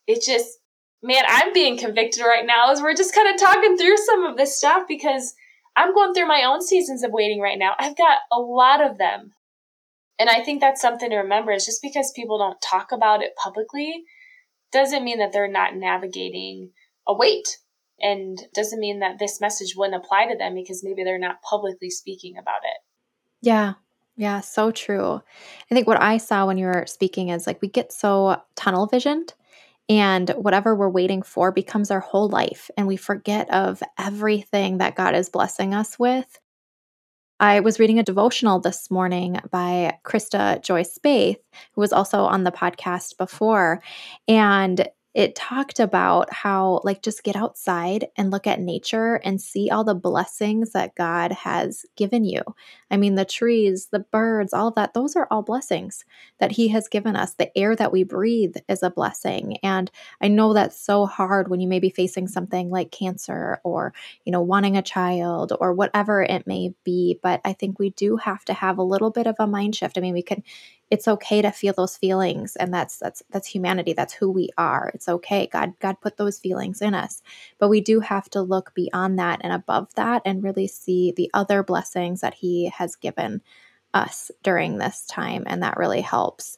[0.07, 0.57] It just,
[1.03, 4.37] man, I'm being convicted right now as we're just kind of talking through some of
[4.37, 5.33] this stuff because
[5.75, 7.73] I'm going through my own seasons of waiting right now.
[7.79, 9.33] I've got a lot of them.
[10.19, 13.35] And I think that's something to remember is just because people don't talk about it
[13.35, 14.03] publicly
[14.71, 16.71] doesn't mean that they're not navigating
[17.07, 17.57] a wait
[17.99, 21.89] and doesn't mean that this message wouldn't apply to them because maybe they're not publicly
[21.89, 22.77] speaking about it.
[23.41, 23.73] Yeah.
[24.17, 25.21] Yeah, so true.
[25.71, 28.85] I think what I saw when you were speaking is like we get so tunnel
[28.85, 29.33] visioned
[29.91, 34.95] and whatever we're waiting for becomes our whole life and we forget of everything that
[34.95, 36.39] God is blessing us with.
[37.41, 41.41] I was reading a devotional this morning by Krista Joy Spaeth,
[41.73, 43.83] who was also on the podcast before.
[44.29, 49.69] And it talked about how like just get outside and look at nature and see
[49.69, 52.41] all the blessings that God has given you.
[52.91, 56.03] I mean the trees, the birds, all of that, those are all blessings
[56.39, 57.33] that he has given us.
[57.33, 59.57] The air that we breathe is a blessing.
[59.63, 59.89] And
[60.21, 63.93] I know that's so hard when you may be facing something like cancer or,
[64.25, 68.17] you know, wanting a child or whatever it may be, but I think we do
[68.17, 69.97] have to have a little bit of a mind shift.
[69.97, 70.43] I mean, we can
[70.91, 74.91] it's okay to feel those feelings and that's that's that's humanity that's who we are
[74.93, 77.23] it's okay god god put those feelings in us
[77.57, 81.31] but we do have to look beyond that and above that and really see the
[81.33, 83.41] other blessings that he has given
[83.93, 86.57] us during this time and that really helps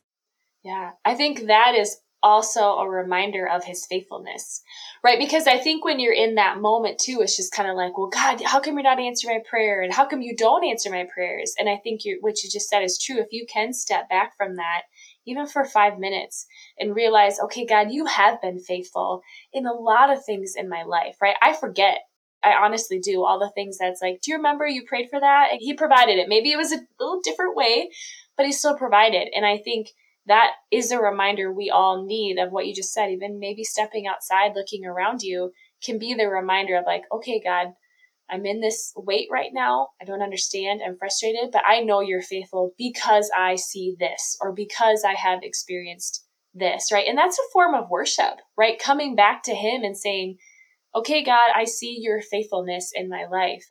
[0.64, 4.64] yeah i think that is also a reminder of his faithfulness,
[5.04, 5.20] right?
[5.20, 8.08] Because I think when you're in that moment too, it's just kind of like, well,
[8.08, 9.82] God, how come you're not answering my prayer?
[9.82, 11.54] And how come you don't answer my prayers?
[11.60, 13.20] And I think you what you just said is true.
[13.20, 14.84] If you can step back from that,
[15.28, 16.48] even for five minutes
[16.80, 20.84] and realize, okay, God, you have been faithful in a lot of things in my
[20.84, 21.36] life, right?
[21.42, 22.00] I forget.
[22.44, 25.50] I honestly do all the things that's like, do you remember you prayed for that?
[25.52, 26.30] And he provided it.
[26.30, 27.90] Maybe it was a little different way,
[28.36, 29.30] but he still provided.
[29.36, 29.90] And I think
[30.26, 33.10] that is a reminder we all need of what you just said.
[33.10, 35.52] Even maybe stepping outside, looking around you
[35.84, 37.74] can be the reminder of like, okay, God,
[38.30, 39.90] I'm in this wait right now.
[40.02, 40.82] I don't understand.
[40.86, 45.44] I'm frustrated, but I know you're faithful because I see this or because I have
[45.44, 47.06] experienced this, right?
[47.08, 48.80] And that's a form of worship, right?
[48.80, 50.38] Coming back to Him and saying,
[50.96, 53.66] okay, God, I see your faithfulness in my life.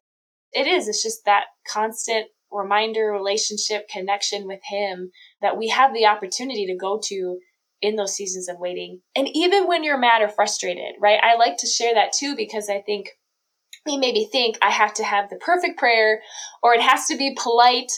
[0.53, 6.07] It is, it's just that constant reminder, relationship, connection with Him that we have the
[6.07, 7.39] opportunity to go to
[7.81, 9.01] in those seasons of waiting.
[9.17, 11.19] And even when you're mad or frustrated, right?
[11.23, 13.09] I like to share that too because I think
[13.87, 16.21] we maybe think I have to have the perfect prayer
[16.63, 17.91] or it has to be polite.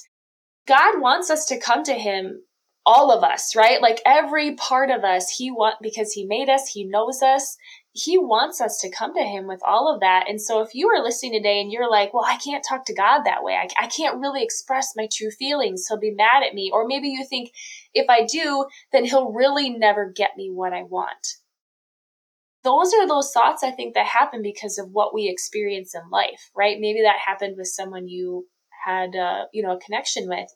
[0.67, 2.41] God wants us to come to Him
[2.87, 3.81] all of us, right?
[3.81, 7.57] Like every part of us, he want because he made us, he knows us.
[7.97, 10.29] He wants us to come to him with all of that.
[10.29, 12.95] And so if you are listening today and you're like, well, I can't talk to
[12.95, 13.55] God that way.
[13.55, 15.87] I, I can't really express my true feelings.
[15.87, 16.73] He'll be mad at me.
[16.75, 17.53] Or maybe you think
[17.95, 21.37] if I do, then he'll really never get me what I want.
[22.65, 26.51] Those are those thoughts I think that happen because of what we experience in life,
[26.57, 26.81] right?
[26.81, 28.49] Maybe that happened with someone you
[28.85, 30.49] had, uh, you know, a connection with.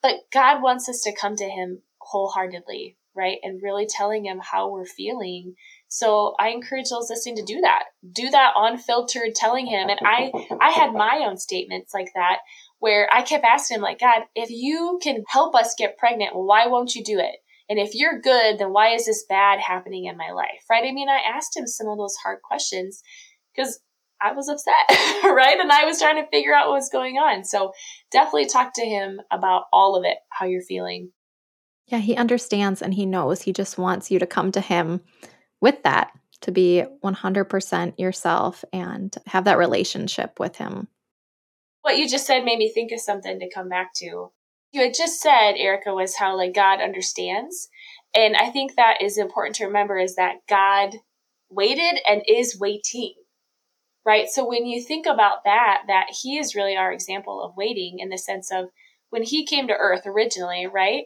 [0.00, 3.38] But God wants us to come to Him wholeheartedly, right?
[3.42, 5.54] And really telling Him how we're feeling.
[5.94, 7.84] So I encourage those listening to do that.
[8.10, 9.88] Do that unfiltered, telling Him.
[9.88, 12.38] And I, I had my own statements like that
[12.80, 16.46] where I kept asking Him, like, God, if you can help us get pregnant, well,
[16.46, 17.36] why won't you do it?
[17.68, 20.64] And if you're good, then why is this bad happening in my life?
[20.68, 20.82] Right?
[20.84, 23.00] I mean, I asked him some of those hard questions
[23.54, 23.78] because
[24.20, 24.74] I was upset,
[25.22, 25.60] right?
[25.60, 27.44] And I was trying to figure out what was going on.
[27.44, 27.70] So
[28.10, 31.12] definitely talk to him about all of it, how you're feeling.
[31.86, 33.42] Yeah, he understands and he knows.
[33.42, 35.00] He just wants you to come to him
[35.64, 40.88] with that, to be 100% yourself and have that relationship with him.
[41.82, 44.30] What you just said made me think of something to come back to.
[44.72, 47.68] You had just said, Erica, was how like God understands.
[48.14, 50.96] And I think that is important to remember is that God
[51.50, 53.14] waited and is waiting
[54.04, 54.28] right?
[54.28, 58.10] So when you think about that, that he is really our example of waiting in
[58.10, 58.66] the sense of
[59.10, 61.04] when he came to earth originally, right?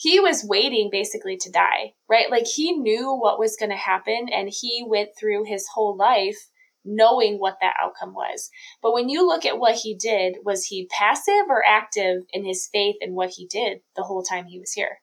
[0.00, 2.30] He was waiting basically to die, right?
[2.30, 6.48] Like he knew what was going to happen and he went through his whole life
[6.86, 8.48] knowing what that outcome was.
[8.80, 12.66] But when you look at what he did, was he passive or active in his
[12.72, 15.00] faith and what he did the whole time he was here?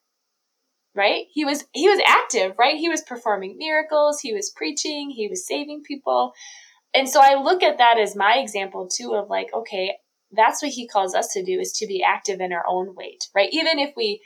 [0.95, 1.25] Right?
[1.31, 2.77] He was he was active, right?
[2.77, 6.33] He was performing miracles, he was preaching, he was saving people.
[6.95, 9.97] And so I look at that as my example too of like, okay,
[10.31, 13.27] that's what he calls us to do is to be active in our own wait,
[13.35, 13.49] right?
[13.51, 14.21] Even if we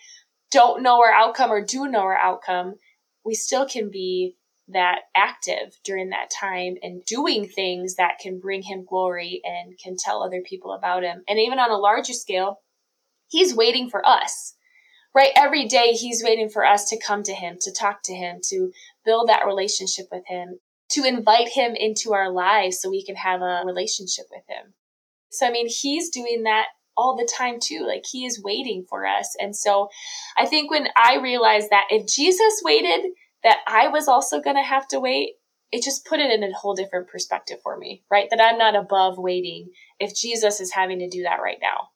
[0.52, 2.76] don't know our outcome or do know our outcome,
[3.26, 4.36] we still can be
[4.68, 9.96] that active during that time and doing things that can bring him glory and can
[9.98, 11.24] tell other people about him.
[11.28, 12.60] And even on a larger scale,
[13.28, 14.56] he's waiting for us,
[15.14, 15.32] right?
[15.36, 18.72] Every day he's waiting for us to come to him, to talk to him, to
[19.04, 20.60] build that relationship with him
[20.92, 24.74] to invite him into our lives so we can have a relationship with him.
[25.30, 26.66] So, I mean, he's doing that
[26.98, 27.86] all the time too.
[27.88, 29.36] Like he is waiting for us.
[29.40, 29.90] And so
[30.38, 33.12] I think when I realized that if Jesus waited,
[33.44, 35.34] that I was also going to have to wait,
[35.72, 38.28] it just put it in a whole different perspective for me, right?
[38.30, 41.90] That I'm not above waiting if Jesus is having to do that right now.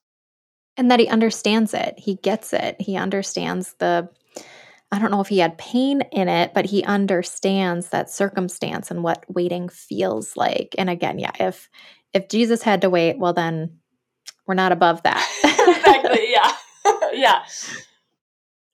[0.77, 1.95] And that he understands it.
[1.97, 2.77] He gets it.
[2.79, 4.09] He understands the
[4.91, 9.03] I don't know if he had pain in it, but he understands that circumstance and
[9.03, 10.75] what waiting feels like.
[10.77, 11.69] And again, yeah, if
[12.13, 13.79] if Jesus had to wait, well then
[14.47, 15.25] we're not above that.
[15.43, 16.31] exactly.
[16.31, 16.51] Yeah.
[17.13, 17.45] yeah.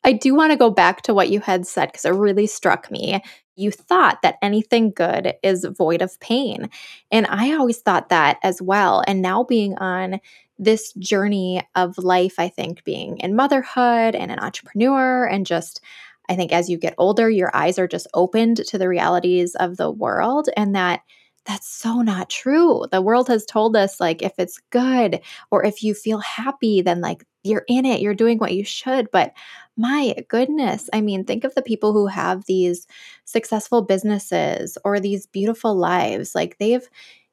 [0.03, 2.89] I do want to go back to what you had said because it really struck
[2.89, 3.21] me.
[3.55, 6.69] You thought that anything good is void of pain.
[7.11, 9.03] And I always thought that as well.
[9.05, 10.19] And now being on
[10.57, 15.81] this journey of life, I think being in motherhood and an entrepreneur and just
[16.29, 19.75] I think as you get older, your eyes are just opened to the realities of
[19.75, 21.01] the world and that
[21.45, 22.85] that's so not true.
[22.91, 27.01] The world has told us like if it's good or if you feel happy then
[27.01, 29.33] like you're in it, you're doing what you should, but
[29.77, 32.85] my goodness, I mean, think of the people who have these
[33.25, 36.35] successful businesses or these beautiful lives.
[36.35, 36.87] Like they've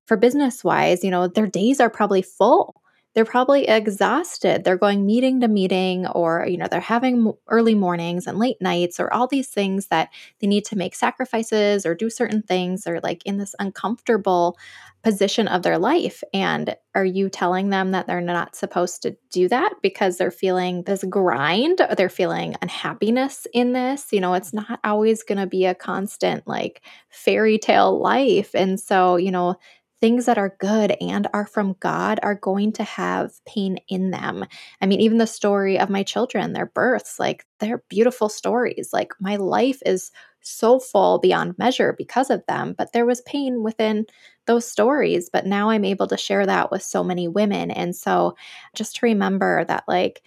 [0.07, 2.81] for business wise, you know, their days are probably full
[3.15, 4.65] they're probably exhausted.
[4.65, 9.01] They're going meeting to meeting, or, you know, they're having early mornings and late nights,
[9.01, 13.01] or all these things that they need to make sacrifices or do certain things, or
[13.01, 14.57] like in this uncomfortable
[15.03, 16.23] position of their life.
[16.35, 20.83] And are you telling them that they're not supposed to do that because they're feeling
[20.83, 21.81] this grind?
[21.97, 24.09] They're feeling unhappiness in this?
[24.13, 28.55] You know, it's not always going to be a constant like fairy tale life.
[28.55, 29.57] And so, you know,
[30.01, 34.45] things that are good and are from God are going to have pain in them.
[34.81, 38.91] I mean, even the story of my children, their births, like they're beautiful stories.
[38.93, 43.63] Like my life is so full beyond measure because of them, but there was pain
[43.63, 44.07] within
[44.47, 45.29] those stories.
[45.29, 47.71] But now I'm able to share that with so many women.
[47.71, 48.37] And so
[48.75, 50.23] just to remember that, like,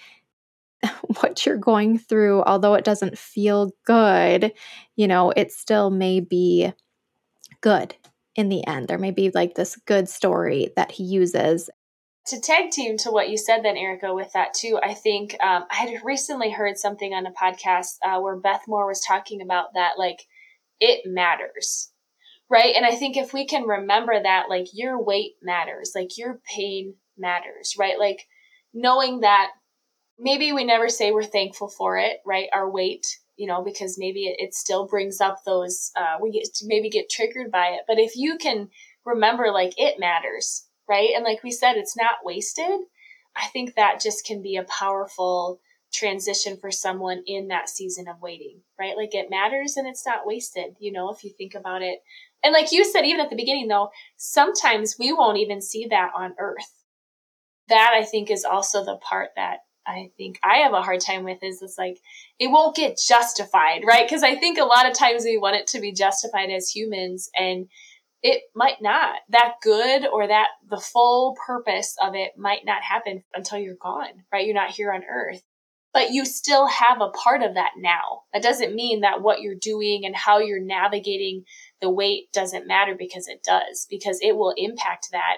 [1.22, 4.51] what you're going through, although it doesn't feel good,
[4.95, 6.74] you know, it still may be
[7.61, 7.95] good
[8.36, 8.88] in the end.
[8.88, 11.69] There may be like this good story that he uses.
[12.27, 15.65] To tag team to what you said, then, Erica, with that too, I think um,
[15.71, 19.73] I had recently heard something on a podcast uh, where Beth Moore was talking about
[19.73, 20.19] that, like,
[20.79, 21.91] it matters,
[22.49, 22.75] right?
[22.75, 26.93] And I think if we can remember that, like, your wait matters, like, your pain
[27.17, 27.97] matters, right?
[27.97, 28.27] Like,
[28.73, 29.49] knowing that
[30.19, 32.49] maybe we never say we're thankful for it, right?
[32.53, 36.47] Our wait, you know, because maybe it, it still brings up those, uh, we get
[36.63, 37.81] maybe get triggered by it.
[37.87, 38.69] But if you can
[39.03, 41.09] remember, like, it matters, right?
[41.15, 42.81] And like we said, it's not wasted.
[43.35, 45.59] I think that just can be a powerful
[45.91, 48.95] transition for someone in that season of waiting, right?
[48.95, 51.97] Like it matters and it's not wasted, you know, if you think about it.
[52.43, 56.11] And like you said, even at the beginning, though, sometimes we won't even see that
[56.15, 56.85] on earth.
[57.69, 59.61] That I think is also the part that
[59.91, 61.99] I think I have a hard time with is it's like
[62.39, 64.05] it won't get justified, right?
[64.07, 67.29] Because I think a lot of times we want it to be justified as humans
[67.37, 67.67] and
[68.23, 69.19] it might not.
[69.29, 74.23] That good or that the full purpose of it might not happen until you're gone,
[74.31, 74.45] right?
[74.45, 75.43] You're not here on earth.
[75.93, 78.21] But you still have a part of that now.
[78.31, 81.43] That doesn't mean that what you're doing and how you're navigating
[81.81, 85.37] the wait doesn't matter because it does, because it will impact that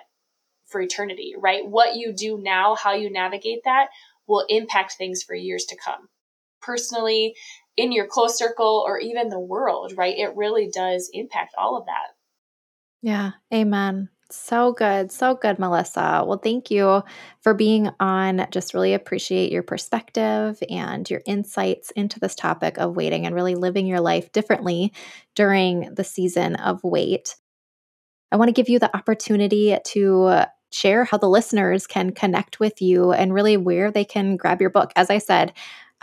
[0.68, 1.66] for eternity, right?
[1.66, 3.88] What you do now, how you navigate that
[4.28, 6.08] will impact things for years to come.
[6.62, 7.36] Personally,
[7.76, 10.18] in your close circle, or even the world, right?
[10.18, 12.10] It really does impact all of that.
[13.02, 14.10] Yeah, amen.
[14.32, 15.12] So good.
[15.12, 16.24] So good, Melissa.
[16.26, 17.04] Well, thank you
[17.42, 18.48] for being on.
[18.50, 23.56] Just really appreciate your perspective and your insights into this topic of waiting and really
[23.56, 24.92] living your life differently
[25.36, 27.36] during the season of wait.
[28.32, 32.82] I want to give you the opportunity to share how the listeners can connect with
[32.82, 34.92] you and really where they can grab your book.
[34.96, 35.54] As I said,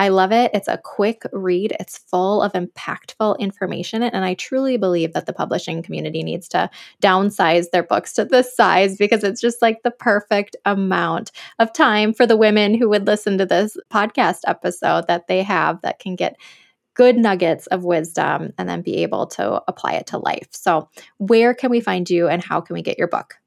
[0.00, 0.50] I love it.
[0.54, 4.02] It's a quick read, it's full of impactful information.
[4.02, 6.70] And I truly believe that the publishing community needs to
[7.02, 12.14] downsize their books to this size because it's just like the perfect amount of time
[12.14, 16.16] for the women who would listen to this podcast episode that they have that can
[16.16, 16.38] get
[16.94, 20.48] good nuggets of wisdom and then be able to apply it to life.
[20.52, 23.39] So, where can we find you and how can we get your book?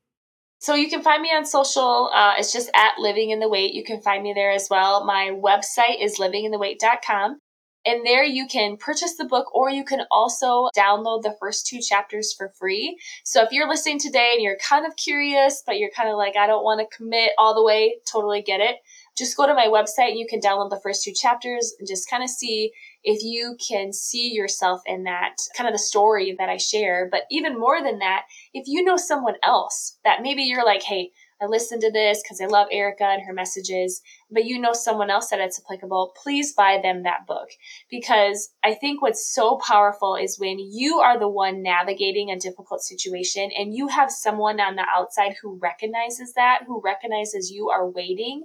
[0.64, 2.09] So you can find me on social.
[2.14, 3.74] Uh, it's just at Living in the Wait.
[3.74, 5.03] You can find me there as well.
[5.03, 7.38] My website is livinginthewait.com.
[7.86, 11.82] And there you can purchase the book or you can also download the first two
[11.82, 12.97] chapters for free.
[13.26, 16.38] So if you're listening today and you're kind of curious, but you're kind of like,
[16.38, 18.78] I don't want to commit all the way, totally get it.
[19.18, 22.09] Just go to my website and you can download the first two chapters and just
[22.09, 22.72] kind of see
[23.03, 27.07] if you can see yourself in that kind of the story that I share.
[27.11, 28.23] But even more than that,
[28.53, 32.39] if you know someone else that maybe you're like, hey, I listened to this because
[32.39, 34.01] I love Erica and her messages,
[34.31, 37.49] but you know someone else that it's applicable, please buy them that book.
[37.89, 42.81] Because I think what's so powerful is when you are the one navigating a difficult
[42.81, 47.89] situation and you have someone on the outside who recognizes that, who recognizes you are
[47.89, 48.43] waiting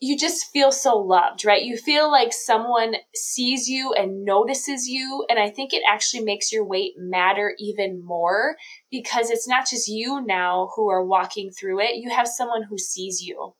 [0.00, 1.62] you just feel so loved, right?
[1.62, 5.24] You feel like someone sees you and notices you.
[5.28, 8.56] And I think it actually makes your wait matter even more
[8.90, 11.96] because it's not just you now who are walking through it.
[11.96, 13.54] You have someone who sees you.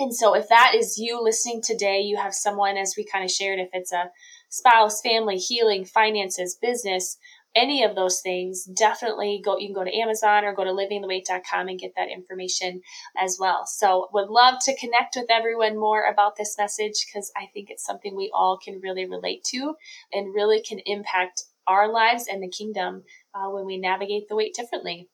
[0.00, 3.30] And so if that is you listening today, you have someone, as we kind of
[3.30, 4.10] shared, if it's a
[4.48, 7.18] spouse, family, healing, finances, business,
[7.54, 11.68] any of those things, definitely go, you can go to Amazon or go to livingthewait.com
[11.68, 12.80] and get that information
[13.18, 13.66] as well.
[13.66, 17.84] So would love to connect with everyone more about this message because I think it's
[17.84, 19.74] something we all can really relate to
[20.12, 23.02] and really can impact our lives and the kingdom
[23.34, 25.08] uh, when we navigate the wait differently.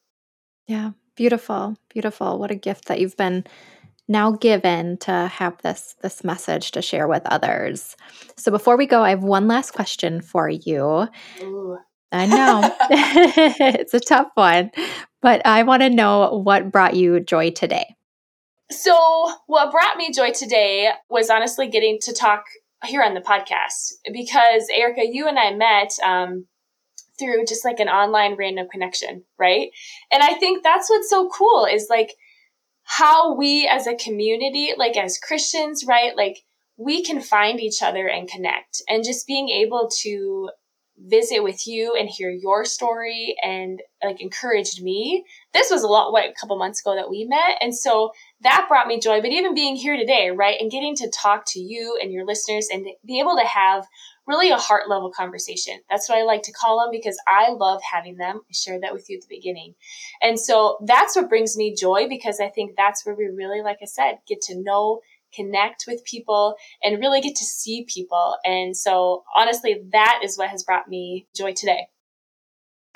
[0.67, 2.39] Yeah, beautiful, beautiful.
[2.39, 3.45] What a gift that you've been
[4.07, 7.95] now given to have this this message to share with others.
[8.37, 11.07] So before we go, I have one last question for you.
[11.41, 11.77] Ooh.
[12.11, 12.75] I know.
[12.89, 14.71] it's a tough one,
[15.21, 17.95] but I want to know what brought you joy today.
[18.69, 18.95] So,
[19.47, 22.45] what brought me joy today was honestly getting to talk
[22.85, 26.47] here on the podcast because Erica, you and I met um,
[27.17, 29.69] through just like an online random connection, right?
[30.11, 32.13] And I think that's what's so cool is like
[32.83, 36.15] how we as a community, like as Christians, right?
[36.15, 36.37] Like
[36.77, 40.49] we can find each other and connect and just being able to
[40.99, 45.25] visit with you and hear your story and like encouraged me.
[45.53, 47.57] This was a lot, what, a couple months ago that we met.
[47.61, 49.21] And so that brought me joy.
[49.21, 52.67] But even being here today, right, and getting to talk to you and your listeners
[52.71, 53.85] and be able to have
[54.27, 55.79] really a heart level conversation.
[55.89, 58.41] That's what I like to call them because I love having them.
[58.49, 59.75] I shared that with you at the beginning.
[60.21, 63.77] And so that's what brings me joy because I think that's where we really, like
[63.81, 64.99] I said, get to know
[65.33, 68.37] connect with people and really get to see people.
[68.43, 71.87] And so honestly, that is what has brought me joy today.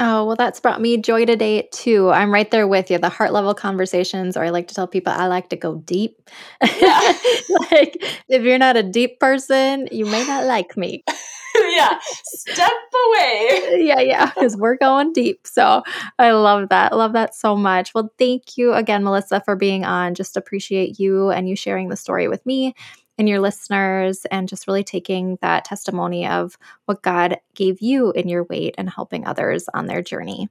[0.04, 2.10] Oh, well, that's brought me joy today, too.
[2.10, 2.98] I'm right there with you.
[2.98, 6.28] The heart level conversations, or I like to tell people I like to go deep.
[6.60, 7.14] Yeah.
[7.72, 11.04] like, if you're not a deep person, you may not like me.
[11.70, 12.72] yeah, step
[13.08, 13.78] away.
[13.80, 15.46] yeah, yeah, because we're going deep.
[15.46, 15.84] So
[16.20, 16.96] I love that.
[16.96, 17.94] Love that so much.
[17.94, 20.16] Well, thank you again, Melissa, for being on.
[20.16, 22.74] Just appreciate you and you sharing the story with me
[23.18, 28.28] and your listeners and just really taking that testimony of what God gave you in
[28.28, 30.50] your wait and helping others on their journey.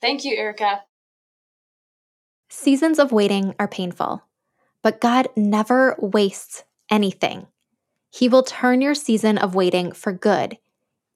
[0.00, 0.82] Thank you, Erica.
[2.48, 4.24] Seasons of waiting are painful,
[4.82, 7.46] but God never wastes anything.
[8.10, 10.58] He will turn your season of waiting for good,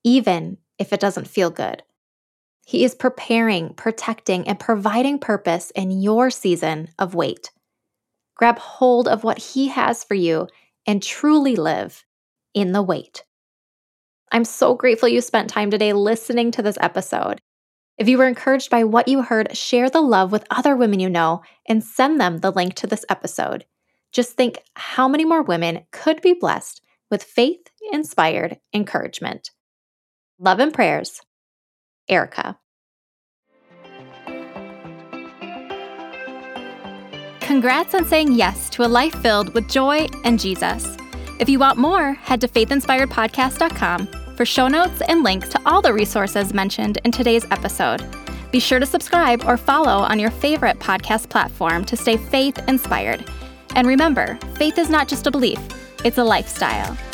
[0.04, 1.82] even if it doesn't feel good.
[2.66, 7.50] He is preparing, protecting, and providing purpose in your season of wait.
[8.36, 10.48] Grab hold of what He has for you
[10.86, 12.04] and truly live
[12.54, 13.24] in the wait.
[14.32, 17.40] I'm so grateful you spent time today listening to this episode.
[17.98, 21.08] If you were encouraged by what you heard, share the love with other women you
[21.08, 23.64] know and send them the link to this episode.
[24.10, 26.80] Just think how many more women could be blessed
[27.10, 29.50] with faith inspired encouragement.
[30.38, 31.20] Love and prayers,
[32.08, 32.58] Erica.
[37.40, 40.96] Congrats on saying yes to a life filled with joy and Jesus.
[41.38, 45.92] If you want more, head to faithinspiredpodcast.com for show notes and links to all the
[45.92, 48.02] resources mentioned in today's episode.
[48.50, 53.28] Be sure to subscribe or follow on your favorite podcast platform to stay faith inspired.
[53.74, 55.58] And remember, faith is not just a belief,
[56.04, 57.13] it's a lifestyle.